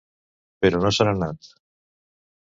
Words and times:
Però 0.65 0.79
no 0.85 0.91
se 0.99 1.07
n'ha 1.09 1.15
anat. 1.19 1.53